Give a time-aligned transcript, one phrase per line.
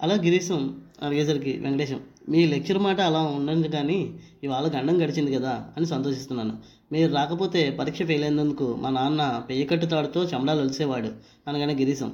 [0.00, 0.60] అలా గిరీశం
[1.02, 3.98] అడిగేసరికి వెంకటేశం మీ లెక్చర్ మాట అలా ఉండండి కానీ
[4.44, 6.54] ఇవాళ గండం గడిచింది కదా అని సంతోషిస్తున్నాను.
[6.92, 11.10] మీరు రాకపోతే పరీక్ష ఫెయిల్ అయినందుకు మా నాన్న పెయ్యకట్టు తాడుతో చమడాలు ఒలిసేవాడు
[11.48, 12.10] అనగానే గిరీశం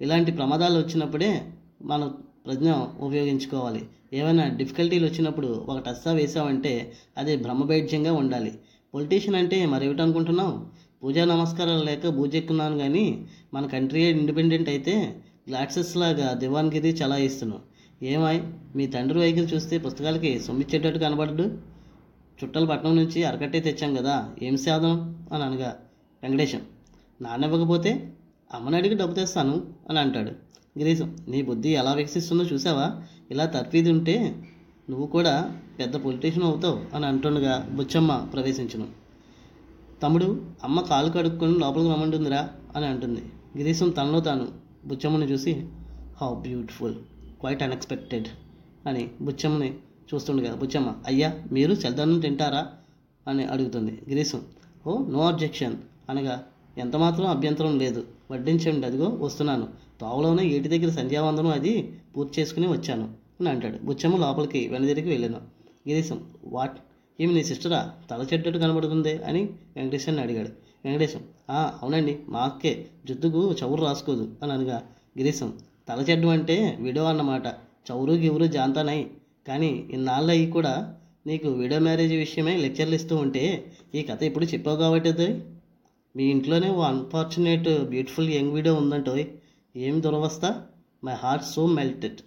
[0.00, 1.30] ఇలాంటి ప్రమాదాలు వచ్చినప్పుడే
[1.82, 2.02] మన
[2.46, 2.68] ప్రజ్ఞ
[3.00, 3.82] ఉపయోగించుకోవాలి.
[4.12, 6.72] ఏమైనా డిఫికల్టీలు వచ్చినప్పుడు ఒక టస్సా వేసావంటే
[7.18, 8.52] అది బ్రహ్మబైడ్యంగా ఉండాలి.
[8.94, 10.54] పొలిటీషియన్ అంటే మరేమిటనుకుంటున్నావు
[11.02, 13.04] పూజా నమస్కారాలు లేక బూజెక్కున్నాను కానీ
[13.54, 14.94] మన కంట్రీ ఇండిపెండెంట్ అయితే
[15.48, 17.62] గ్లాసెస్ లాగా దివాన్గిరి చలాయిస్తున్నావు
[18.04, 18.40] ఏమాయ్
[18.76, 21.44] మీ తండ్రి వైఖరి చూస్తే పుస్తకాలకి సొమ్మిచ్చేటట్టు కనబడ్డు
[22.38, 24.94] చుట్టాల పట్నం నుంచి అరకట్టే తెచ్చాం కదా ఏం సాధం
[25.32, 25.76] అని అనగా
[26.22, 26.62] వెంకటేశం
[27.22, 28.14] నాన్న ఇవ్వకపోతే
[28.54, 30.30] అమ్మని అడిగి డబ్బు తెస్తాను అని అంటాడు.
[30.78, 33.02] గిరీశం నీ బుద్ధి ఎలా వికసిస్తుందో చూసావా?
[33.30, 34.36] ఇలా తర్ఫీది ఉంటే
[34.90, 38.86] నువ్వు కూడా పెద్ద పొలిటీషియన్ అవుతావు అని అంటుండగా బుచ్చమ్మ ప్రవేశించును.
[40.02, 43.22] తమ్ముడు అమ్మ కాలు కడుక్కొని లోపలికి రమ్మంటుందిరా అని అంటుంది.
[43.56, 45.66] గిరీశం తనలో తాను బుచ్చమ్మని చూసి
[46.20, 46.94] హౌ బ్యూటిఫుల్
[47.40, 48.28] క్వైట్ అన్ఎక్స్పెక్టెడ్
[48.86, 49.74] అని బుచ్చమ్మని
[50.14, 52.66] చూస్తుండగా బుచ్చమ్మ అయ్యా మీరు చల్దన్నం తింటారా?
[53.28, 54.42] అని అడుగుతుంది గిరీశం.
[54.86, 55.76] ఓ నో అబ్జెక్షన్
[56.10, 56.46] అనగా
[56.78, 59.68] ఎంతమాత్రం అభ్యంతరం లేదు వడ్డించండి అదిగో వస్తున్నాను.
[60.00, 63.04] తోవలోనే ఏటి దగ్గర సంధ్యావందనం అది పూర్తి చేసుకుని వచ్చాను
[63.40, 63.78] అని అంటాడు.
[63.78, 65.36] బుచ్చమ్మ లోపలికి వెనదిరికి వెళ్ళాను.
[65.88, 66.78] గిరీశం వాట్?
[67.20, 67.94] ఏమి నీ సిస్టరా?
[68.10, 69.24] తల చెడ్డట్టు కనబడుతుంది?
[69.24, 70.67] అని వెంకటేశ్వరని అడిగాడు.
[70.84, 71.22] వెంకటేశం.
[71.50, 72.72] అవునండి మా అక్కే
[73.08, 74.78] జుత్తుకు చౌరు రాసుకోదు అని అనగా
[75.18, 75.50] గిరీశం.
[75.88, 77.46] తల చెడ్డం అంటే విడో అన్నమాట.
[77.88, 79.00] చౌరు గివురు జాంతానై
[79.48, 80.72] కానీ ఇన్నాళ్ళు అయ్యి కూడా
[81.26, 83.44] నీకు విడో మ్యారేజ్ విషయమై లెక్చర్లు ఇస్తూ ఉంటే
[83.94, 85.28] ఈ కథ ఇప్పుడు చెప్పావు కాబట్టి అది
[86.16, 89.24] మీ ఇంట్లోనే ఓ అన్ఫార్చునేట్ బ్యూటిఫుల్ యంగ్ వీడియో ఉందంటోయ్.
[89.76, 90.44] ఏం దురవస్థ?
[91.04, 92.20] మై హార్ట్ సో మెల్టెడ్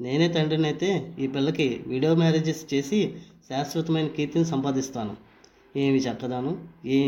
[0.00, 3.00] నేనే తండ్రినైతే ఈ పిల్లకి వీడియో మ్యారేజెస్ చేసి
[3.48, 5.14] శాశ్వతమైన కీర్తిని సంపాదిస్తాను.
[5.76, 6.58] ఏమి చక్కదాను?
[6.86, 6.98] ఏ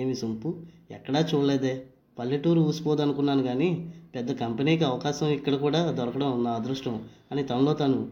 [0.00, 0.54] ఏమి సొంపు?
[0.90, 1.82] ఎక్కడా చూడలేదే.
[2.18, 7.02] పల్లెటూరు ఊసిపోదు అనుకున్నాను కానీ పెద్ద కంపెనీకి అవకాశం ఇక్కడ కూడా దొరకడం నా అదృష్టం
[7.32, 8.08] అని తనలో తను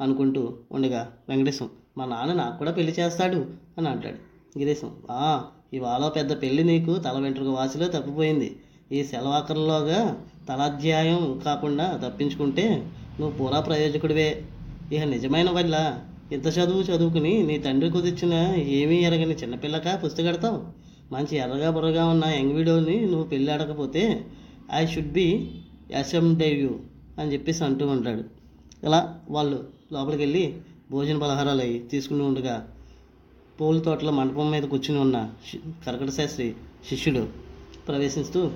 [0.00, 1.68] అనుకుంటూ ఉండగా వెంకటేశం
[1.98, 3.46] మా నాన్న నాకు కూడా పెళ్ళి చేస్తాడు
[3.78, 4.16] అని అంటాడు.
[4.58, 8.56] గిరీశం ఆ ఇవాళ పెద్ద పెళ్ళి నీకు తల వెంట్రుక వాసిలో తప్పిపోయింది.
[8.92, 10.16] ఈ సెలవాకర్లోగా
[10.48, 12.86] తలాధ్యాయం కాకుండా తప్పించుకుంటే
[13.20, 14.42] నువ్వు పూరా ప్రయోజకుడివే.
[14.92, 15.98] ఇక నిజమైన వల్ల
[16.32, 20.58] ఇంత చదువు చదువుకుని నీ తండ్రి కుదిర్చిన ఏమీ ఎరగని చిన్నపిల్లక పుస్తకడతావు
[21.12, 24.24] మంచి ఎర్రగా బుర్రగా ఉన్న యంగ్ వీడియోని నువ్వు పెళ్ళి అడగకపోతే
[24.72, 25.26] ఐ షుడ్ బి
[26.40, 26.70] యూ
[27.18, 28.24] అని చెప్పేసి అంటూ ఉంటాడు.
[28.84, 30.42] ఇలా వాళ్ళు లోపలికి వెళ్ళి
[30.90, 32.68] భోజన పలహారాలు అవి తీసుకుని ఉండగా
[33.60, 36.54] పూల తోటలో మండపం మీద కూర్చుని ఉన్న శి- కరకట శాస్త్రి
[36.88, 37.26] శిష్యుడు
[37.88, 38.50] ప్రవేశిస్తూ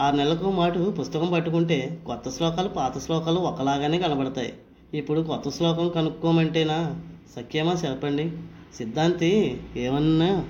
[0.00, 4.52] ఆరు నెలలకు మాటు పుస్తకం పట్టుకుంటే కొత్త శ్లోకాలు పాత శ్లోకాలు ఒకలాగానే కనబడతాయి.
[4.94, 7.00] ఇప్పుడు కొత్త శ్లోకం కనుక్కోమంటేనా
[7.36, 8.30] సఖ్యమా చెప్పండి.
[8.74, 10.44] సిద్ధాంతి ఏమన్నా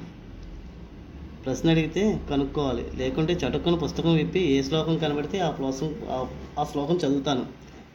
[1.44, 2.84] ప్రశ్న అడిగితే కనుక్కోవాలి.
[2.96, 6.26] లేకుంటే చటుక్కున పుస్తకం విప్పి ఏ శ్లోకం కనబడితే ఆ శ్లోకం
[6.58, 7.46] ఆ- శ్లోకం చదువుతాను.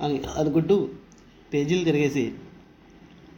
[0.02, 0.90] అని అనుకుంటూ
[1.54, 2.32] పేజీలు తిరిగేసి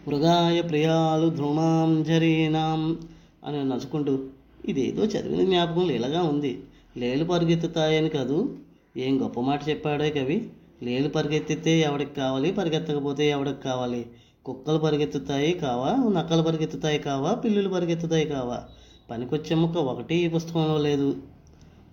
[0.08, 3.00] మృగాయ ప్రియాలు ధ్రుమాంజరీనాం
[3.46, 4.20] అని నచ్చుకుంటూ
[4.66, 6.60] ఇదేదో చదివిన జ్ఞాపకం లీలగా ఉంది.
[6.98, 8.58] లేలు పరుగెత్తుతాయని కాదు.
[8.98, 10.50] ఏం గొప్ప మాట చెప్పాడే కవి.
[10.84, 12.52] లేలు పరిగెత్తితే ఎవడికి కావాలి?
[12.52, 14.06] పరిగెత్తకపోతే ఎవడికి కావాలి?
[14.46, 16.12] కుక్కలు పరిగెత్తుతాయి కావా?
[16.13, 17.34] నక్కలు పరిగెత్తుతాయి కావా?
[17.34, 18.63] పిల్లులు పరిగెత్తుతాయి కావా?
[19.12, 21.16] పనికొచ్చే ముక్క ఒకటి ఈ పుస్తకంలో లేదు.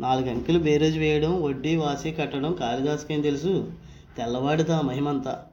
[0.00, 3.72] నాలుగు అంకెలు బేరేజ్ వేయడం వడ్డీ వాసి కట్టడం కాళిదాసుకేం తెలుసు?
[4.18, 5.44] తెల్లవాడిదా మహిమంతా.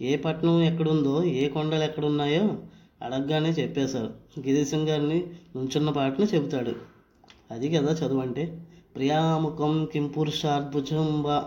[0.00, 2.56] ఏ పట్టణం ఎక్కడుందో ఏ కొండలు ఎక్కడున్నాయో
[3.02, 4.10] అడగగానే చెప్పేశారు.
[4.40, 5.26] గిరీశం గారిని
[5.56, 6.72] నుంచున్న పాటను చెబుతాడు.
[7.50, 8.66] అది కదా చదువు అంటే.
[8.96, 11.42] ప్రియాముఖం కిం పురుషార్భుజంబ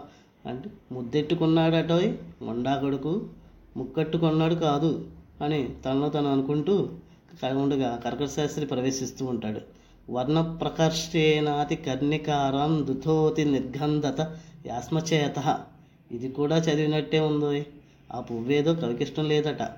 [0.45, 3.29] అంటే ముద్దెట్టుకున్నాడటోయ్ మొండా కొడుకు.
[3.77, 5.05] ముక్కట్టుకున్నాడు కాదు
[5.41, 6.89] అని తనలో తను అనుకుంటూ
[7.57, 9.61] ఉండగా కర్కట శాస్త్రి ప్రవేశిస్తూ ఉంటాడు.
[10.09, 15.59] వర్ణ ప్రకర్షేనాతి కర్ణికారం దుతోతి నిర్గంధత యాస్మచేత.
[16.11, 17.61] ఇది కూడా చదివినట్టే ఉందో
[18.13, 19.69] ఆ పువ్వేదో కవికి ఇష్టం లేదట.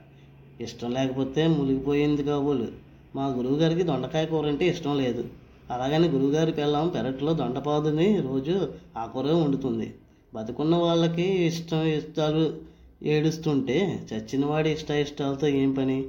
[0.61, 2.67] ఇష్టం లేకపోతే మునిగిపోయింది కాబోలు.
[3.15, 5.25] మా గురువుగారికి దొండకాయ కూర అంటే ఇష్టం లేదు.
[5.71, 9.95] అలాగని గురువుగారి పిల్లం పెరట్లో దొండపాదుని రోజు ఆ కూర వండుతుంది.
[10.33, 12.53] బతుకున్న వాళ్ళకి ఇష్టం ఇష్టాలు
[13.03, 16.05] ఏడుస్తుంటే చచ్చినవాడి ఇష్ట ఇష్టాలతో ఏం పని?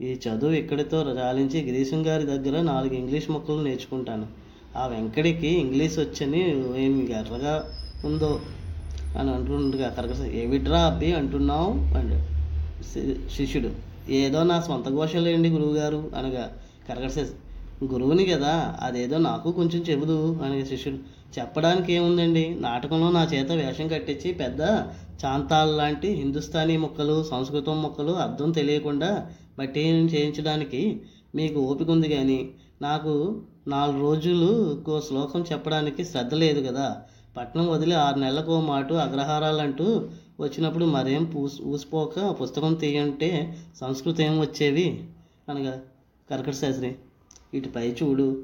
[0.00, 4.26] ఈ చదువు ఇక్కడితో రాలించి గిరీశం గారి దగ్గర నాలుగు ఇంగ్లీష్ మొక్కలు నేర్చుకుంటాను.
[4.76, 6.50] ఆ వెంకడికి ఇంగ్లీష్ వచ్చని
[6.84, 7.64] ఏమి ఎర్రగా
[8.04, 8.40] ఉందో
[9.18, 11.70] అని అంటుండగా కరకస ఏమిట్రా అబ్బి అంటున్నావు?
[11.70, 12.36] అండి
[12.84, 13.70] శి- శిష్యుడు.
[14.10, 16.10] ఏదో నా సొంత ఘోషలేండి గురువుగారు?
[16.16, 16.52] అనగా
[16.88, 17.18] కరకస
[17.84, 21.15] గురువుని కదా అదేదో నాకు కొంచెం చెబుదు అని శిష్యుడు.
[21.38, 24.62] చెప్పడానికి ఏముందండి నాటకంలో నా చేత వేషం కట్టించి పెద్ద
[25.24, 29.80] చాంతాల్ లాంటి హిందుస్థానీ ముక్కలు సంస్కృతం ముక్కలు అర్థం తెలియకుండా బట్టి
[30.14, 31.00] చేయించడానికి
[31.34, 32.50] మీకు ఓపిక ఉంది కానీ
[32.82, 37.02] నాకు నాలుగు రోజులు ఇంకో శ్లోకం చెప్పడానికి శ్రద్ధ లేదు కదా.
[37.36, 40.08] పట్నం వదిలి ఆరు నెలలకు మాటు మాటు అగ్రహారాలంటూ
[40.40, 45.04] వచ్చినప్పుడు మరేం పూస్ ఊసిపోక పుస్తకం తీయంటే సంస్కృతం ఏం వచ్చేవి?
[45.48, 45.80] అనగా
[46.30, 46.94] కర్కట శాస్త్రి
[47.54, 48.42] ఇటుపై చూడు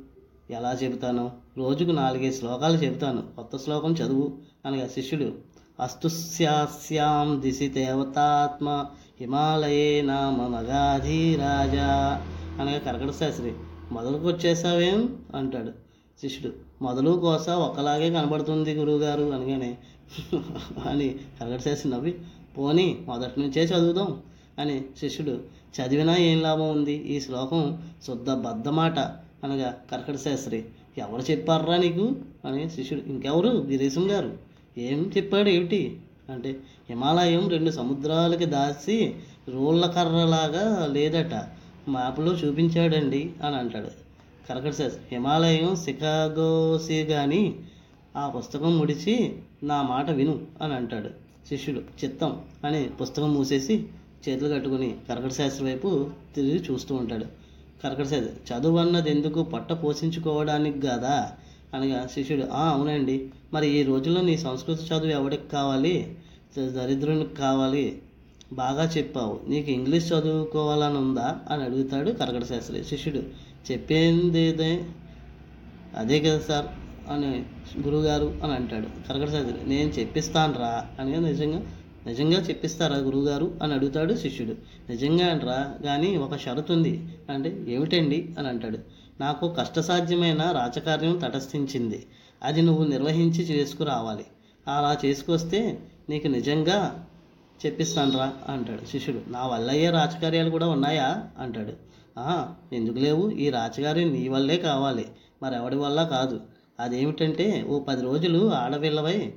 [0.52, 1.30] ఎలా చెబుతాను?
[1.56, 3.22] రోజుకు నాలుగైదు శ్లోకాలు చెబుతాను.
[3.36, 4.38] కొత్త శ్లోకం చదువు.
[4.66, 5.32] అనగా శిష్యుడు
[5.80, 8.84] అస్తుస్యాస్యాం దిశి దేవతాత్మ
[9.20, 12.22] హిమాలయే నామ మగాధీరాజా
[12.60, 13.52] అనగా కరకట శాస్త్రి.
[13.92, 15.68] మొదలుకు వచ్చేసావేం అంటాడు
[16.20, 16.54] శిష్యుడు.
[16.82, 19.78] మొదలు కోస ఒక్కలాగే కనబడుతుంది గురువుగారు అనగానే.
[20.88, 22.18] అని కరగట శాస్త్రి నవ్వి.
[22.58, 24.22] పోనీ మొదటి నుంచే చదువుదాం
[24.58, 25.40] అని శిష్యుడు.
[25.80, 26.92] చదివినా ఏం లాభం ఉంది?
[26.92, 30.64] ఈ శ్లోకం శుద్ధ బద్దమాట అనగా కర్కట శాస్త్రి
[30.98, 32.16] ఎవరు చెప్పారా నీకు?
[32.44, 33.48] అని శిష్యుడు ఇంకెవరు?
[33.48, 34.38] గిరీశం గారు.
[34.78, 36.00] ఏం చెప్పాడు ఏమిటి?
[36.30, 36.50] అంటే
[36.88, 39.14] హిమాలయం రెండు సముద్రాలకి దాచి
[39.48, 41.34] రోళ్ళ కర్రలాగా లేదట
[41.88, 43.88] మ్యాప్లో చూపించాడండి అని అంటాడు.
[44.48, 47.56] కరకట శాస్త్రి హిమాలయం సికాగోసి కానీ
[48.16, 51.08] ఆ పుస్తకం ముడిచి నా మాట విను అని అంటాడు
[51.48, 51.80] శిష్యుడు.
[52.04, 53.86] చిత్తం అని పుస్తకం మూసేసి
[54.28, 57.41] చేతులు కట్టుకుని కరకట శాస్త్రి వైపు తిరిగి చూస్తూ ఉంటాడు.
[57.82, 58.06] కరకట
[58.48, 61.14] చదువు అన్నది ఎందుకు పొట్ట పోషించుకోవడానికి కదా
[61.74, 63.16] అనగా శిష్యుడు "ఆ, అవునండి.
[63.52, 65.94] మరి ఈ రోజుల్లో నీ సంస్కృత చదువు ఎవరికి కావాలి?
[66.72, 67.84] దరిద్రునికి కావాలి?
[68.52, 69.40] బాగా చెప్పావు.
[69.48, 73.22] నీకు ఇంగ్లీష్ చదువుకోవాలని ఉందా అని అడుగుతాడు కరకట శాస్త్రి శిష్యుడు.
[73.70, 74.44] చెప్పింది
[75.94, 76.68] అదే కదా సార్
[77.10, 77.30] అని
[77.80, 81.60] గురువుగారు అని అంటాడు కరకట శాస్త్రి నేను చెప్పిస్తాను రా అని నిజంగా
[82.06, 83.58] నిజంగా చెప్పిస్తారా గురువుగారు?
[83.62, 84.54] అని అడుగుతాడు శిష్యుడు.
[84.90, 87.08] నిజంగా అంటరా కానీ ఒక షరతు ఉంది.
[87.30, 88.34] అంటే ఏమిటండి?
[88.38, 88.78] అని అంటాడు.
[89.20, 92.06] నాకు కష్టసాధ్యమైన రాజకార్యం తటస్థించింది.
[92.42, 94.24] అది నువ్వు నిర్వహించి చేసుకురావాలి.
[94.68, 95.78] అలా చేసుకొస్తే
[96.10, 97.06] నీకు నిజంగా
[97.66, 99.30] చెప్పిస్తానురా అంటాడు శిష్యుడు.
[99.30, 101.24] నా వల్ల అయ్యే రాజకార్యాలు కూడా ఉన్నాయా?
[101.38, 101.92] అంటాడు.
[102.74, 103.30] ఎందుకు లేవు?
[103.30, 105.04] ఈ రాజకార్యం నీ వల్లే కావాలి.
[105.42, 106.40] మరెవడి వల్ల కాదు.
[106.80, 109.34] అదేమిటంటే ఓ పది రోజులు ఆడపిల్లవై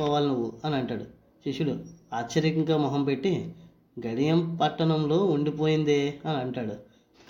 [0.00, 1.17] పోవాలి నువ్వు అని అంటాడు.
[1.44, 1.78] శిష్యుడు
[2.14, 3.54] ఆశ్చర్యంగా మొహం పెట్టి
[4.06, 6.74] గడియం పట్టణంలో ఉండిపోయిందే అని అంటాడు.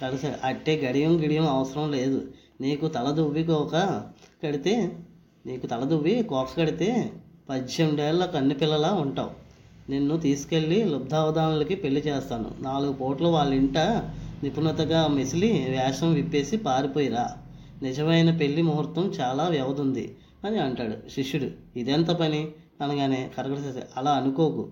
[0.03, 2.29] కలిసి అట్టే గడియం గిడియం అవసరం లేదు.
[2.61, 4.03] నీకు తల దువ్వి కోక
[4.47, 4.93] కడితే
[5.47, 7.11] నీకు తల దువ్వి కోక కడితే
[7.51, 9.31] పద్దెనిమిదేళ్ళ కన్ను పిల్లలా ఉంటావు.
[9.91, 12.51] నిన్ను తీసుకెళ్ళి లుబ్ధావధానులకి పెళ్ళి చేస్తాను.
[12.61, 13.79] నాలుగు పూటలు వాళ్ళ ఇంట
[14.43, 17.37] నిపుణతగా మెసిలి వేషం విప్పేసి పారిపోయిరా.
[17.83, 20.17] నిజమైన పెళ్ళి ముహూర్తం చాలా వ్యవధుంది
[20.47, 21.79] అని అంటాడు శిష్యుడు.
[21.79, 22.49] ఇదెంత పని?
[22.81, 24.69] అనగానే కరకట శాస్త్రి, అలా అనుకోకు.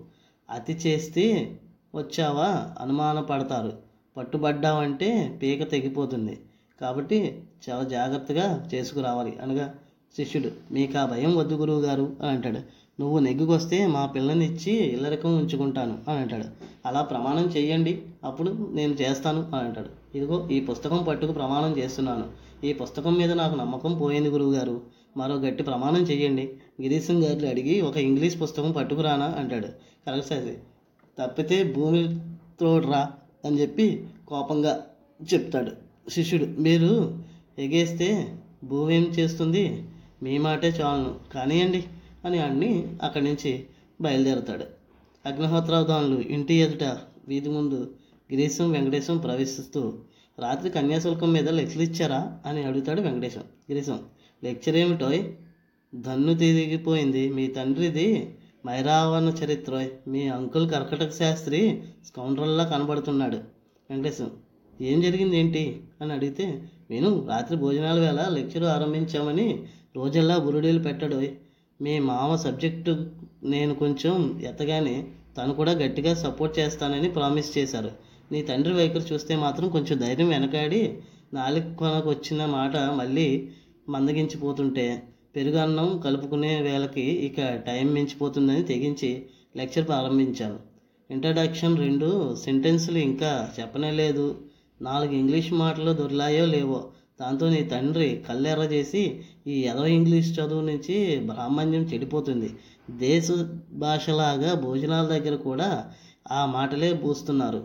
[0.49, 1.25] అతి చేస్తే
[1.95, 2.47] వచ్చావా?
[2.81, 3.73] అనుమాన పడతారు.
[4.17, 6.39] పట్టుబడ్డావంటే పీక తెగిపోతుంది.
[6.81, 9.37] కాబట్టి చాలా జాగ్రత్తగా చేసుకురావాలి.
[9.41, 9.73] అనగా
[10.17, 12.59] శిష్యుడు మీకు ఆ భయం వద్దు గురువు గారు అని అంటాడు.
[12.99, 16.45] నువ్వు నెగ్గుకొస్తే మా పిల్లని ఇచ్చి ఇల్లరికం ఉంచుకుంటాను అని అంటాడు.
[16.85, 20.17] అలా ప్రమాణం చేయండి అప్పుడు నేను చేస్తాను అని అంటాడు.
[20.17, 22.25] ఇదిగో ఈ పుస్తకం పట్టుకు ప్రమాణం చేస్తున్నాను.
[22.65, 24.81] ఈ పుస్తకం మీద నాకు నమ్మకం పోయింది గురువు గారు
[25.17, 26.45] మరో గట్టి ప్రమాణం చేయండి
[26.81, 29.69] గిరీశం గారిని అడిగి ఒక ఇంగ్లీష్ పుస్తకం పట్టుకురానా అంటాడు.
[30.05, 30.49] కరెక్ట్ సార్
[31.19, 32.03] తప్పితే భూమి
[32.59, 33.01] త్రోడ్రా
[33.45, 33.85] అని చెప్పి
[34.27, 34.73] కోపంగా
[35.33, 35.71] చెప్తాడు
[36.09, 36.45] శిష్యుడు.
[36.59, 36.91] మీరు
[37.59, 38.07] ఎగేస్తే
[38.63, 39.63] భూమి ఏం చేస్తుంది?
[40.23, 41.13] మీ మాటే చాలును.
[41.33, 41.83] కానివ్వండి
[42.25, 42.71] అని అన్ని
[43.03, 43.51] అక్కడి నుంచి
[44.01, 44.65] బయలుదేరుతాడు.
[45.25, 46.83] అగ్నిహోత్రావధానులు ఇంటి ఎదుట
[47.27, 47.79] వీధి ముందు
[48.31, 49.81] గిరీశం వెంకటేశం ప్రవేశిస్తూ
[50.39, 53.43] రాత్రి కన్యాశుల్కం మీద లెక్కలు ఇచ్చారా అని అడుగుతాడు వెంకటేశం.
[53.71, 53.99] గిరీశం
[54.43, 55.21] లెక్చర్ ఏమిటోయ్?
[55.95, 57.29] దన్ను తిరిగిపోయింది.
[57.29, 63.37] మీ తండ్రిది మైరావణ చరిత్ర మీ అంకుల్ కర్కటక శాస్త్రి స్కౌండ్రల్లా కనబడుతున్నాడు.
[63.89, 64.31] వెంకటేశం
[64.81, 69.63] ఏం జరిగింది ఏంటి అని అడిగితే నేను రాత్రి భోజనాల వేళ లెక్చర్ ఆరంభించామని
[69.95, 71.29] రోజల్లా బురుడీలు పెట్టడోయ్.
[71.81, 73.11] మీ మామ సబ్జెక్టు
[73.43, 77.91] నేను కొంచెం ఎత్తగానే తను కూడా గట్టిగా సపోర్ట్ చేస్తానని ప్రామిస్ చేశారు.
[78.31, 80.97] నీ తండ్రి వైఖరి చూస్తే మాత్రం కొంచెం ధైర్యం వెనకాడి
[81.33, 83.49] నాలుగు కొనకు వచ్చిన మాట మళ్ళీ
[83.89, 84.85] మందగించిపోతుంటే
[85.35, 89.11] పెరుగన్నం కలుపుకునే వేళకి ఇక టైం మించిపోతుందని తెగించి
[89.55, 90.57] లెక్చర్ ప్రారంభించాను
[91.09, 94.25] ఇంట్రడక్షన్ రెండు సెంటెన్సులు ఇంకా చెప్పనే లేదు
[94.81, 96.79] నాలుగు ఇంగ్లీష్ మాటలు దొరిలాయో లేవో
[97.21, 99.03] దాంతో నీ తండ్రి కళ్ళెర్ర చేసి
[99.47, 102.49] ఈ ఎదో ఇంగ్లీష్ చదువు నుంచి బ్రాహ్మణ్యం చెడిపోతుంది.
[102.99, 103.27] దేశ
[103.71, 105.69] భాషలాగా భోజనాల దగ్గర కూడా
[106.31, 107.61] ఆ మాటలే పూస్తున్నారు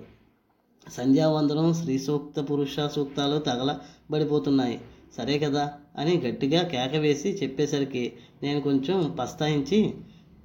[0.86, 4.78] సంధ్యావందనం స్త్రీ సూక్త పురుష సూక్తాలు తగలబడిపోతున్నాయి.
[5.16, 9.94] సరే కదా అని గట్టిగా కేక వేసి చెప్పేసరికి నేను కొంచెం పస్తాయించి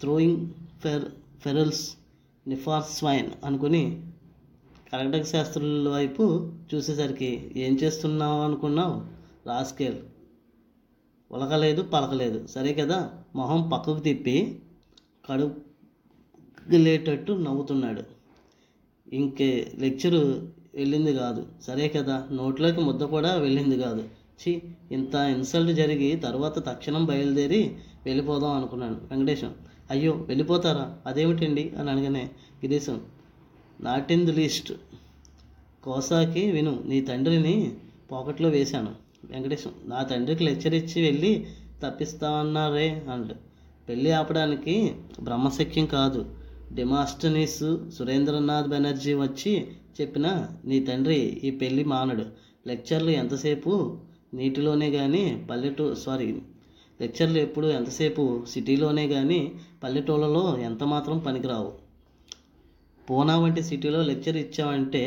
[0.01, 0.49] throwing
[0.81, 1.05] fair
[1.41, 1.91] pearls
[2.47, 4.01] before swine అనుకుని
[4.93, 9.05] కర్కటక శాస్త్రుల వైపు చూసేసరికి ఏం చేస్తున్నావు అనుకున్నావు?
[9.49, 9.95] రాస్కేల్.
[11.31, 12.47] ఉలకలేదు పలకలేదు.
[12.47, 13.11] సరే కదా?
[13.35, 14.59] మొహం పక్కకు తిప్పి
[15.29, 18.03] కడుగులేటట్టు నవ్వుతున్నాడు.
[19.13, 21.47] ఇంకే లెక్చరు వెళ్ళింది కాదు.
[21.61, 22.27] సరే కదా?
[22.31, 24.09] నోట్లోకి ముద్ద కూడా వెళ్ళింది కాదు.
[24.43, 27.75] ఛీ ఇంత ఇన్సల్ట్ జరిగి తర్వాత తక్షణం బయలుదేరి
[28.05, 29.53] వెళ్ళిపోదాం అనుకున్నాను వెంకటేశం.
[29.91, 30.97] అయ్యో వెళ్ళిపోతారా?
[31.05, 31.73] అదేమిటండి?
[31.79, 32.29] అని అనగానే
[32.65, 33.01] Girisham.
[33.81, 34.73] Not in the least.
[35.83, 37.73] కోసాకి విను నీ తండ్రిని
[38.11, 38.95] పాకెట్లో వేశాను.
[39.25, 39.71] వెంకటేశం.
[39.85, 41.47] నా తండ్రికి లెక్చర్ ఇచ్చి వెళ్ళి
[41.83, 43.37] తప్పిస్తామన్నారే అండ్
[43.89, 46.35] పెళ్ళి ఆపడానికి బ్రహ్మశక్యం కాదు.
[46.73, 49.67] డెమాస్టనీస్ సురేంద్రనాథ్ బెనర్జీ వచ్చి
[50.01, 52.25] చెప్పిన నీ తండ్రి ఈ పెళ్ళి మానడు.
[52.67, 53.97] లెక్చర్లు ఎంతసేపు
[54.37, 56.29] నీటిలోనే కానీ పల్లెటూరు సారీ
[57.01, 58.23] లెక్చర్లు ఎప్పుడు ఎంతసేపు?
[58.49, 59.39] సిటీలోనే కానీ
[59.83, 61.71] పల్లెటూళ్ళలో ఎంత మాత్రం పనికిరావు.
[63.07, 65.03] పూనా వంటి సిటీలో లెక్చర్ ఇచ్చామంటే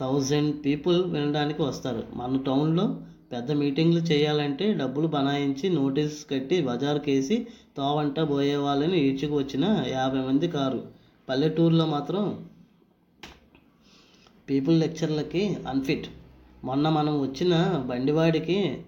[0.00, 2.02] థౌజండ్ పీపుల్ వినడానికి వస్తారు.
[2.14, 2.86] మన టౌన్లో
[3.32, 7.36] పెద్ద మీటింగ్లు చేయాలంటే డబ్బులు బనాయించి నోటీస్ కట్టి బజార్కేసి
[7.76, 10.80] తోవంట పోయే వాళ్ళని ఈడ్చుకు వచ్చిన యాభై మంది కారు.
[11.28, 12.24] పల్లెటూరులో మాత్రం
[14.50, 16.06] పీపుల్ లెక్చర్లకి అన్ఫిట్
[16.64, 18.78] మొన్న మనం వచ్చిన బండివాడికి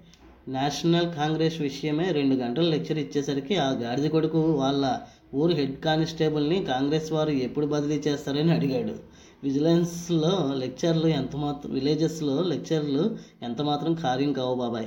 [0.48, 4.98] నేషనల్ కాంగ్రెస్ విషయమే రెండు గంటలు లెక్చర్ ఇచ్చేసరికి ఆ గాడిద కొడుకు వాళ్ళ
[5.34, 8.94] ఊరు హెడ్ కానిస్టేబుల్ని కాంగ్రెస్ వారు ఎప్పుడు బదిలీ చేస్తారని అడిగాడు.
[9.42, 14.87] విజిలెన్స్లో లెక్చర్లు ఎంత మాత్రం విలేజెస్లో లెక్చర్లు ఎంత మాత్రం కార్యం కావు బాబాయ్.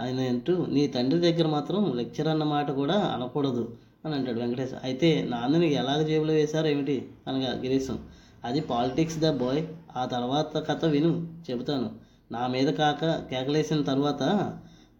[0.00, 4.72] ఆయన అంటూ నీ తండ్రి దగ్గర మాత్రం లెక్చర్ అన్న మాట కూడా అనకూడదు అని అంటాడు వెంకటేష్.
[4.84, 7.08] అయితే నాన్నని ఎలాగ జేబులో వేశారు ఏమిటి?
[7.28, 7.98] అనగా గిరీశం.
[8.44, 9.66] అది పాలిటిక్స్ ద బాయ్.
[9.96, 11.90] ఆ తర్వాత కథ విను చెబుతాను.
[12.32, 14.52] నా మీద కాక కేకలేసిన తర్వాత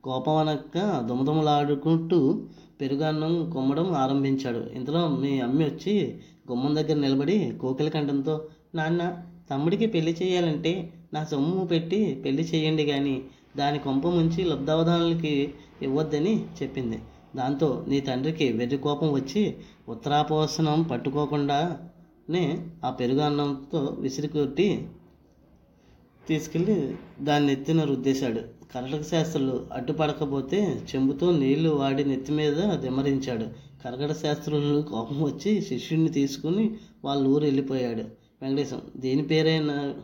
[0.05, 2.43] కోపం అనక్క దుమదుమలాడుకుంటూ
[2.81, 4.59] పెరుగన్నం కొమ్మడం ఆరంభించాడు.
[4.59, 6.21] ఇంతలో మీ అమ్మి వచ్చి
[6.51, 9.17] గుమ్మం దగ్గర నిలబడి కోకిల కంఠంతో నాన్న
[9.51, 13.23] తమ్ముడికి పెళ్ళి చేయాలంటే నా సొమ్ము పెట్టి పెళ్ళి చేయండి కానీ
[13.57, 16.99] దాని కొంప ముంచి లబ్ధావధానులకి ఇవ్వద్దని చెప్పింది.
[17.37, 19.57] దాంతో నీ తండ్రికి వెర్రి కోపం వచ్చి
[19.89, 20.83] ఉత్తరాపోసనం
[22.31, 22.43] నే
[22.85, 24.89] ఆ పెరుగు అన్నంతో విసిరి కొట్టి
[26.29, 28.41] తీసుకెళ్ళి దాన్ని నెత్తిన రుద్దేశాడు.
[28.75, 30.59] కరటక శాస్త్రులు అడ్డుపడకపోతే
[30.91, 33.47] చెంబుతో నీళ్ళు వాడి నెత్తి మీద దిమ్మరించాడు
[33.85, 36.65] కర్కట శాస్త్రులు కోపం వచ్చి శిష్యుడిని తీసుకుని
[37.05, 38.05] వాళ్ళ ఊరు వెళ్ళిపోయాడు.
[38.43, 39.95] వెంకటేశం దీని పేరైనా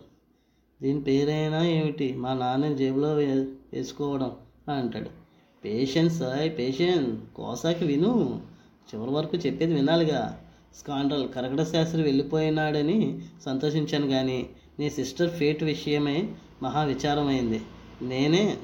[0.83, 2.15] దీని పేరైనా ఏమిటి?
[2.17, 4.33] మా నాన్న జేబులో వేసుకోవడం
[4.69, 5.11] అని అంటాడు.
[5.65, 8.41] పేషెన్స్ అయ్ పేషెన్స్ కోసాకి విను.
[8.89, 10.21] చివరి వరకు చెప్పేది వినాలిగా.
[10.75, 16.29] స్కాండ్రల్ కరకట శాస్త్రి వెళ్ళిపోయినాడని సంతోషించాను కానీ నీ సిస్టర్ ఫేట్ విషయమై
[16.63, 17.61] మహా విచారమైంది
[18.03, 18.57] నేనే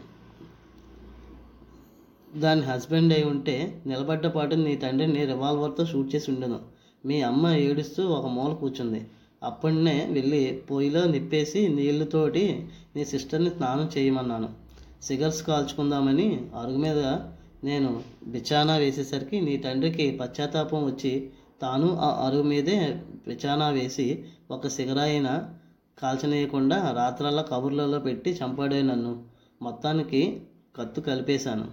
[2.34, 6.58] దాని హస్బెండ్ అయి ఉంటే నిలబడ్డ పాటు నీ తండ్రిని రివాల్వర్తో షూట్ చేసి ఉండను.
[7.06, 9.06] మీ అమ్మ ఏడుస్తూ ఒక మూల కూర్చుంది.
[9.42, 12.66] అప్పుడనే వెళ్ళి పొయ్యిలో నిప్పేసి నీళ్ళతోటి
[12.96, 14.48] నీ సిస్టర్ని స్నానం చేయమన్నాను.
[15.02, 16.98] సిగర్స్ కాల్చుకుందామని అరుగు మీద
[17.64, 21.30] నేను బిచానా వేసేసరికి నీ తండ్రికి పశ్చాత్తాపం వచ్చి
[21.62, 25.42] తాను ఆ అరుగు మీదే పిచానా వేసి ఒక సిగరాయిన
[26.02, 29.22] కాల్చనీయకుండా రాత్రల్లా కబుర్లలో పెట్టి చంపాడే నన్ను.
[29.62, 30.42] మొత్తానికి
[30.76, 31.68] కత్తు కలిపేశాను.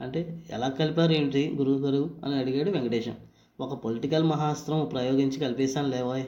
[0.00, 3.14] అంటే ఎలా కలిపారు ఏంటి గురువు గారు అని అడిగాడు వెంకటేశం.
[3.60, 6.24] ఒక పొలిటికల్ మహాస్త్రం ప్రయోగించి కలిపేశాను లేవాయ్.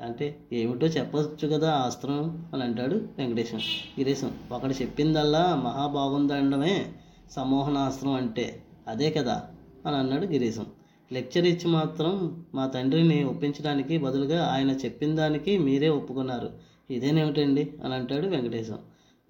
[0.00, 3.58] అంటే ఏమిటో చెప్పవచ్చు కదా ఆ అస్త్రం అని అంటాడు వెంకటేశం.
[3.98, 6.86] గిరీశం ఒకడు చెప్పిందల్లా మహాబాగుందండమే
[7.30, 9.42] సమోహనాస్త్రం అంటే అదే కదా
[9.86, 10.66] అని అన్నాడు గిరీశం.
[11.12, 16.50] లెక్చర్ ఇచ్చి మాత్రం మా తండ్రిని ఒప్పించడానికి బదులుగా ఆయన చెప్పిన దానికి మీరే ఒప్పుకున్నారు.
[16.90, 17.70] ఇదేనేమిటండి?
[17.84, 18.78] అని అంటాడు వెంకటేశం.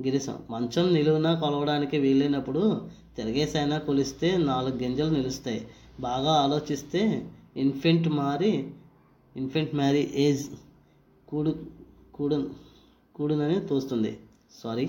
[0.02, 5.66] గిరిశం మంచం నిలువునా కొలవడానికి వీలైనప్పుడు తిరగేసైనా కొలిస్తే నాలుగు గింజలు నిలుస్తాయి.
[6.00, 8.70] బాగా ఆలోచిస్తే ఇన్ఫెంట్ మారి
[9.36, 10.50] ఇన్ఫెంట్ మ్యారీ ఏజ్
[11.28, 11.66] కూడు
[12.14, 12.50] కూడు
[13.14, 14.18] కూడునని తోస్తుంది.
[14.62, 14.86] సారీ.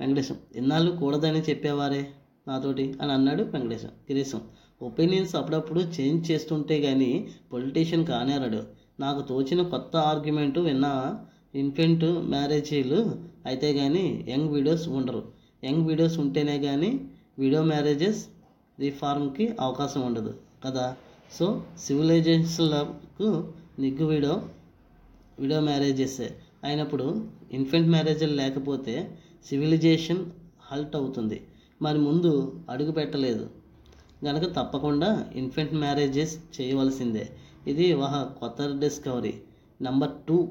[0.00, 2.08] వెంకటేశం ఇన్నాళ్ళు కూడదని చెప్పేవారే
[2.48, 2.94] నాతోటి?
[3.02, 3.88] అని అన్నాడు వెంకటేశం.
[3.88, 4.40] గిరీశం
[4.82, 8.62] ఒపీనియన్స్ అప్పుడప్పుడు చేంజ్ చేస్తుంటే కానీ పొలిటీషియన్ కానేరడు.
[9.00, 10.92] నాకు తోచిన కొత్త ఆర్గ్యుమెంట్ విన్నా
[11.54, 13.00] ఇన్ఫెంట్ మ్యారేజీలు
[13.46, 15.22] అయితే కానీ యంగ్ వీడియోస్ ఉండరు.
[15.64, 17.00] యంగ్ వీడియోస్ ఉంటేనే కానీ
[17.38, 18.26] వీడియో మ్యారేజెస్
[18.80, 20.34] రీఫార్మ్కి అవకాశం ఉండదు
[20.64, 20.96] కదా?
[21.38, 21.46] సో
[21.78, 23.28] సివిలైజేషన్లకు
[23.78, 24.42] నిగ్గు వీడియో
[25.38, 26.20] వీడియో మ్యారేజెస్.
[26.64, 27.06] అయినప్పుడు
[27.52, 28.94] ఇన్ఫెంట్ మ్యారేజ్లు లేకపోతే
[29.48, 30.24] సివిలైజేషన్
[30.72, 31.40] హల్ట్ అవుతుంది.
[31.82, 32.32] మరి ముందు
[32.70, 33.61] అడుగు పెట్టలేదు.
[34.24, 37.24] గనక తప్పకుండా ఇన్ఫెంట్ మ్యారేజెస్ చేయవలసిందే.
[37.66, 39.34] ఇది ఒక కొత్త డిస్కవరీ
[39.80, 40.48] నెంబర్ టూ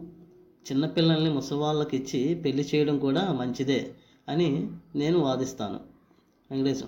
[0.72, 3.92] చిన్నపిల్లల్ని ముసవాళ్ళకి ఇచ్చి పెళ్ళి చేయడం కూడా మంచిదే
[4.30, 5.80] అని నేను వాదిస్తాను.
[6.52, 6.88] వెంకటేశం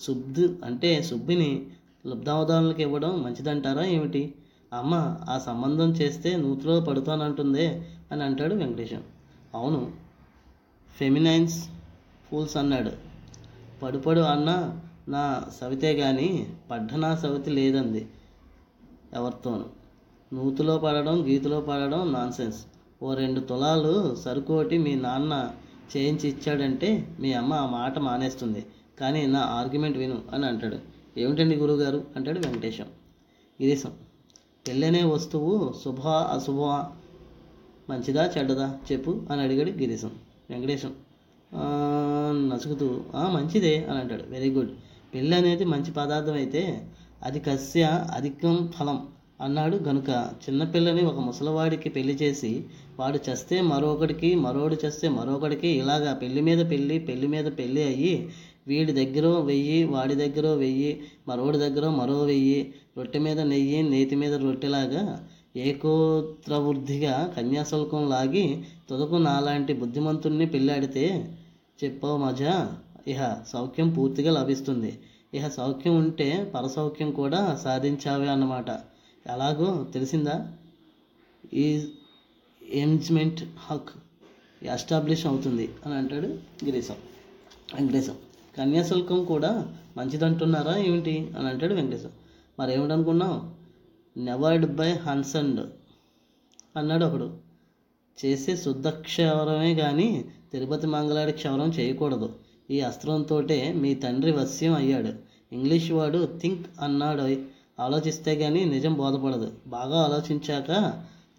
[0.00, 1.66] సుబ్బు అంటే సుబ్బిని
[2.06, 4.34] లబ్ధావధానులకు ఇవ్వడం మంచిదంటారా ఏమిటి?
[4.72, 7.66] అమ్మ ఆ సంబంధం చేస్తే నూతిలో పడుతానంటుందే
[8.12, 9.02] అని అంటాడు వెంకటేశం.
[9.54, 9.92] అవును
[10.96, 11.68] ఫెమినైన్స్
[12.26, 12.92] ఫూల్స్ అన్నాడు.
[13.82, 14.50] పడుపడు అన్న
[15.08, 18.08] నా సవితే కానీ పడ్డనా సవితి లేదంది
[19.14, 19.64] ఎవరితోనూ.
[20.32, 22.66] నూతిలో పడడం గీతిలో పడడం నాన్సెన్స్.
[23.02, 25.50] ఓ రెండు తులాలు సరుకోటి మీ నాన్న
[25.96, 28.66] చేయించి ఇచ్చాడంటే మీ అమ్మ ఆ మాట మానేస్తుంది.
[29.00, 30.76] కానీ నా ఆర్గ్యుమెంట్ విను అని అంటాడు.
[31.18, 32.84] ఏమిటండి గురుగారు అంటాడు వెంకటేశం.
[33.62, 33.92] గిరీశం
[34.68, 36.60] పెళ్ళనే వస్తువు శుభ అశుభ.
[37.92, 40.10] మంచిదా చెడ్డదా చెప్పు అని అడిగాడు గిరీశం.
[40.50, 40.94] వెంకటేశం.
[41.54, 41.68] "ఆ,
[42.54, 44.22] నసుకుతూ మంచిదే అని అంటాడు.
[44.28, 44.70] Very good.
[45.14, 46.62] పెళ్ళి అనేది మంచి పదార్థం అయితే
[47.22, 47.82] అది కస్య
[48.14, 48.98] అధికం ఫలం
[49.40, 50.10] అన్నాడు గనుక.
[50.44, 52.64] చిన్నపిల్లని ఒక ముసలివాడికి పెళ్ళి చేసి
[52.98, 58.28] వాడు చస్తే మరొకడికి మరోడు చస్తే మరొకడికి ఇలాగా పెళ్ళి మీద పెళ్ళి పెళ్ళి మీద పెళ్ళి అయ్యి
[58.68, 64.34] వీడి దగ్గర వెయ్యి వాడి దగ్గర వెయ్యి మరోడి దగ్గర మరో వెయ్యి రొట్టె మీద నెయ్యి నేతి మీద
[64.34, 65.02] రొట్టెలాగా
[65.56, 71.04] ఏకోత్రవృద్ధిగా కన్యాశుల్కం లాగి తుదకు నాలాంటి బుద్ధిమంతుణ్ణి పెళ్ళాడితే
[71.84, 72.54] చెప్పవు మజా.
[73.06, 74.98] ఇహ సౌఖ్యం పూర్తిగా లభిస్తుంది.
[75.34, 78.70] ఇహ సౌఖ్యం ఉంటే పరసౌఖ్యం కూడా సాధించావే అన్నమాట.
[79.26, 80.52] ఎలాగో తెలిసిందా?
[81.54, 81.86] ఈ
[82.62, 83.90] ఎంజ్మెంట్ హక్
[84.64, 86.26] ఎస్టాబ్లిష్ అవుతుంది అని అంటాడు
[86.64, 86.96] గిరీశం
[87.74, 88.16] వెంకటేశం
[88.56, 92.12] కన్యాశుల్కం కూడా మంచిదంటున్నారా ఏమిటి అని అంటాడు వెంకటేశం.
[92.58, 93.38] మరి ఏమిటనుకున్నావు
[94.18, 95.60] నెవర్డ్ బై హన్సండ్
[96.76, 97.36] అన్నాడు ఒకడు.
[98.24, 102.28] చేసే శుద్ధ క్షవరమే కానీ తిరుపతి మంగళాడి క్షవరం చేయకూడదు.
[102.70, 105.08] ఈ అస్త్రంతోటే మీ తండ్రి వశ్యం అయ్యాడు.
[105.52, 107.36] ఇంగ్లీష్ వాడు థింక్ అన్నాడు.
[107.82, 109.52] ఆలోచిస్తే కానీ నిజం బోధపడదు.
[109.66, 110.92] బాగా ఆలోచించాక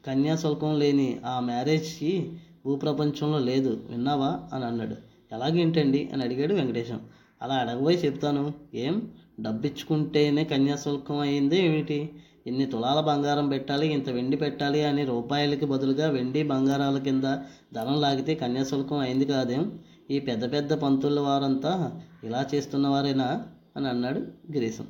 [0.07, 2.31] కన్యాశుల్కం లేని ఆ మ్యారేజ్కి
[2.65, 3.83] భూప్రపంచంలో లేదు.
[3.89, 4.39] విన్నావా?
[4.53, 4.95] అని అన్నాడు.
[5.35, 6.09] ఎలాగేంటండి?
[6.13, 6.99] అని అడిగాడు వెంకటేశం.
[7.41, 8.53] అలా అడగబోయి చెప్తాను.
[8.75, 9.01] ఏం?
[9.39, 12.09] డబ్బిచ్చుకుంటేనే కన్యాశుల్కం అయింది ఏమిటి?
[12.47, 17.23] ఇన్ని తులాల బంగారం పెట్టాలి ఇంత వెండి పెట్టాలి అని రూపాయలకి బదులుగా వెండి బంగారాల కింద
[17.73, 19.79] ధనం లాగితే కన్యాశుల్కం అయింది కాదేం?
[20.11, 23.43] ఈ పెద్ద పెద్ద పంతుల వారంతా ఇలా చేస్తున్నవారేనా
[23.77, 24.19] అని అన్నాడు
[24.51, 24.87] గిరీశం.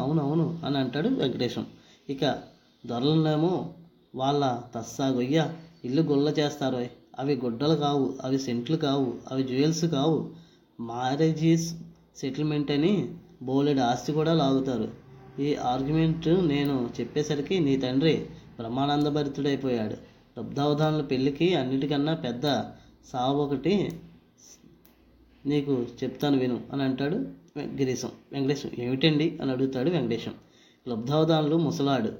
[0.00, 1.66] అవును అవును అని అంటాడు వెంకటేశం.
[2.10, 2.38] ఇక
[2.86, 3.74] దొరలనేమో
[4.14, 5.50] వాళ్ళ తస్సా గొయ్య
[5.84, 6.86] ఇల్లు గుల్ల చేస్తారు.
[7.18, 10.18] అవి గుడ్డలు కావు అవి సెంట్లు కావు అవి జ్యువెల్స్ కావు.
[10.80, 11.68] మ్యారేజీస్
[12.16, 14.88] సెటిల్మెంట్ అని బోలెడు ఆస్తి కూడా లాగుతారు.
[15.42, 18.26] ఈ ఆర్గ్యుమెంట్ నేను చెప్పేసరికి నీ తండ్రి
[18.56, 19.96] బ్రహ్మానందభరితుడైపోయాడు.
[20.38, 22.46] లబ్ధావధానుల పెళ్ళికి అన్నిటికన్నా పెద్ద
[23.12, 24.00] సావు ఒకటి
[25.46, 27.16] నీకు చెప్తాను విను అని అంటాడు
[27.58, 29.38] గిరీశం వెంకటేశం ఏమిటండి?
[29.42, 30.34] అని అడుగుతాడు వెంకటేశం.
[30.88, 32.12] లబ్ధావధానులు ముసలాడు.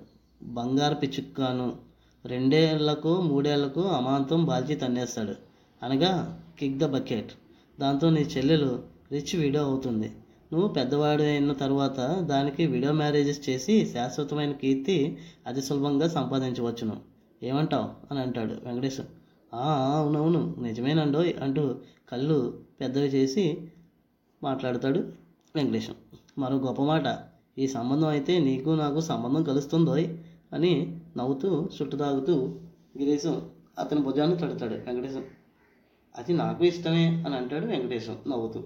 [0.43, 1.77] బంగారు పిచ్చుక్కాను.
[2.25, 5.35] రెండేళ్ళకు మూడేళ్ళకు అమాంతం బాల్చి తన్నేస్తాడు.
[5.83, 7.33] అనగా కిక్ ద బకెట్.
[7.81, 10.13] దాంతో నీ చెల్లెలు రిచ్ విడో అవుతుంది.
[10.53, 16.97] నువ్వు పెద్దవాడు అయిన తర్వాత దానికి విడో మ్యారేజెస్ చేసి శాశ్వతమైన కీర్తి అతి సులభంగా సంపాదించవచ్చును.
[17.43, 17.89] ఏమంటావు?
[18.11, 19.09] అని అంటాడు వెంకటేశ్వర్
[19.55, 20.57] అవునవును.
[20.63, 21.75] నిజమేనండోయ్ అంటూ
[22.13, 23.71] కళ్ళు పెద్దవి చేసి
[24.43, 24.99] మాట్లాడతాడు
[25.57, 25.95] వెంకటేశం.
[26.39, 27.19] మరో గొప్ప మాట
[27.59, 30.07] ఈ సంబంధం అయితే నీకు నాకు సంబంధం కలుస్తుందోయ్
[30.53, 32.59] అని నవ్వుతూ చుట్టు తాగుతూ
[32.99, 35.25] గిరీశం అతని భుజాన్ని తడతాడు వెంకటేశం.
[36.19, 38.61] అది నాకు ఇష్టమే అని అంటాడు వెంకటేశం నవ్వుతూ.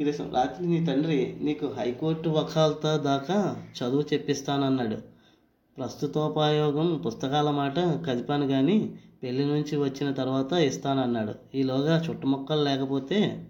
[0.00, 5.16] గిరీశం రాత్రి నీ తండ్రి నీకు హైకోర్టు వకాల్తా దాకా చదువు చెప్పిస్తానన్నాడు.
[5.76, 8.96] ప్రస్తుతోపయోగం పుస్తకాల మాట కదిపాను కానీ
[9.26, 11.56] పెళ్ళి నుంచి వచ్చిన తర్వాత ఇస్తానన్నాడు.
[11.56, 13.46] ఈలోగా చుట్టుముక్కలు లేకపోతే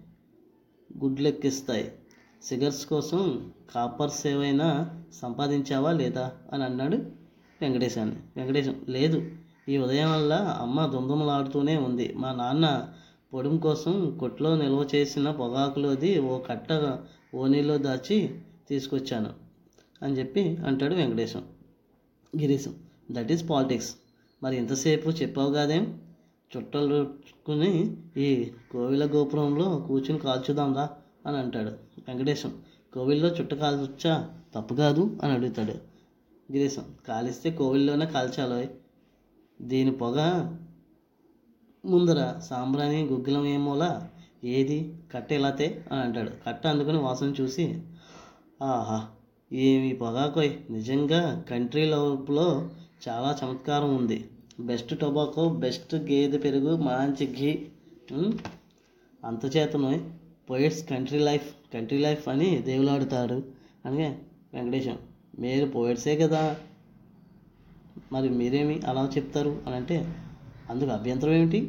[1.03, 1.91] గుడ్లెక్కిస్తాయి.
[2.43, 6.31] సిగర్స్ కోసం కాపర్స్ ఏవైనా సంపాదించావా లేదా?
[6.53, 6.95] అని అన్నాడు
[7.61, 8.15] వెంకటేశాన్ని.
[8.37, 9.31] వెంకటేశం లేదు.
[9.69, 12.13] ఈ ఉదయం వల్ల అమ్మ దుమ్దుమలాడుతూనే ఉంది.
[12.13, 12.89] మా నాన్న
[13.33, 16.99] పొడుం కోసం కొట్లో నిల్వ చేసిన పొగాకులోది ఓ కట్ట
[17.35, 19.29] ఓనీలో దాచి తీసుకొచ్చాను
[20.03, 21.43] అని చెప్పి అంటాడు Venkatesham.
[22.39, 22.75] Girisham
[23.11, 23.95] that is politics.
[24.43, 25.99] మరి ఇంతసేపు చెప్పావు కాదేం?
[26.51, 30.89] చుట్టలుకుని ఈ కోవిల గోపురంలో కూర్చుని కాల్చుదాంరా
[31.25, 31.69] అని అంటాడు
[32.07, 32.51] వెంకటేశం.
[32.93, 34.13] కోవిల్లో చుట్ట కాల్చొచ్చా?
[34.55, 35.71] తప్పు కాదు అని అడుగుతాడు
[36.51, 36.85] గిరీశం.
[37.07, 38.63] కాలిస్తే కోవిల్లోనే కాల్చాలో
[39.61, 40.17] దీని పొగ
[41.85, 44.09] ముందర సాంబ్రాణి గుగ్గిలం ఏమోలా?
[44.43, 44.95] ఏది?
[45.13, 46.31] కట్ట ఇలాతే అని అంటాడు.
[46.47, 47.81] కట్ట అందుకుని వాసన చూసి
[48.61, 48.99] ఆహా
[49.53, 50.51] ఏమి పొగాకోయ్.
[50.69, 52.47] నిజంగా కంట్రీ లోపులో
[53.05, 54.17] చాలా చమత్కారం ఉంది.
[54.59, 57.51] బెస్ట్ టొబాకో బెస్ట్ గేదె పెరుగు మంచి ghee
[59.23, 59.91] అంతచేతను
[60.49, 63.37] poets country life country life అని దేవులాడుతాడు
[63.85, 64.09] అనగా
[64.53, 64.97] వెంకటేశం
[65.39, 66.41] మీరు పోయిట్సే కదా?
[68.11, 69.97] మరి మీరేమి అలా చెప్తారు అని అంటే
[70.69, 71.59] అందుకు అభ్యంతరం ఏమిటి?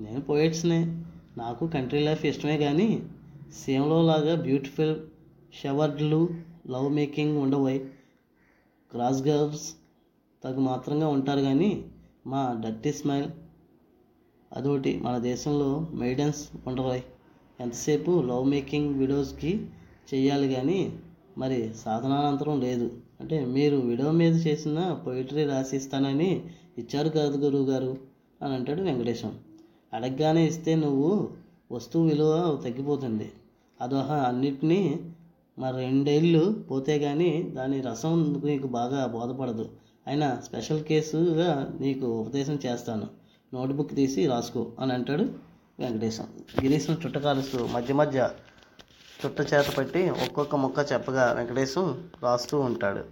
[0.00, 0.80] నేను పోయిట్స్నే
[1.36, 2.88] నాకు కంట్రీ లైఫ్ ఇష్టమే కానీ
[3.64, 4.94] సేమ్లో లాగా బ్యూటిఫుల్
[5.62, 6.20] షవర్డ్లు
[6.70, 7.78] లవ్ మేకింగ్ ఉండవై.
[8.92, 9.66] క్రాస్ గర్ల్స్
[10.46, 11.84] తగు మాత్రంగా ఉంటారు కానీ
[12.26, 13.28] మా డర్టీ స్మైల్.
[14.52, 17.00] అదొకటి మన దేశంలో మెయిడన్స్ ఉండవోయ్
[17.60, 19.66] ఎంతసేపు లవ్ మేకింగ్ వీడియోస్కి
[20.14, 20.98] చేయాలి కానీ
[21.38, 22.90] మరి సాధనానంతరం లేదు.
[23.20, 26.42] అంటే మీరు వీడియో మీద చేసిన పొయిటరీ రాసిస్తానని
[26.78, 27.96] ఇచ్చారు కాదు గురువు గారు
[28.42, 29.38] అని అంటాడు వెంకటేశం.
[29.92, 31.28] అడగగానే ఇస్తే నువ్వు
[31.72, 33.32] వస్తువు విలువ తగ్గిపోతుంది.
[33.80, 35.00] అదోహ అన్నిటినీ
[35.58, 39.68] మరి రెండేళ్ళు పోతే కానీ దాని రసం నీకు బాగా బోధపడదు.
[40.06, 43.06] అయినా స్పెషల్ కేసుగా నీకు ఉపదేశం చేస్తాను.
[43.54, 45.24] నోట్బుక్ తీసి రాసుకో అని అంటాడు
[45.78, 46.26] వెంకటేశం.
[46.62, 48.30] గిరీశం చుట్ట కాలుస్తూ మధ్య మధ్య
[49.26, 53.04] చుట్ట చేత పట్టి ఒక్కొక్క ముక్క చెప్పగా వెంకటేశం రాస్తూ ఉంటాడు.